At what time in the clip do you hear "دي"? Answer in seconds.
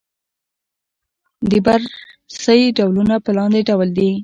3.97-4.11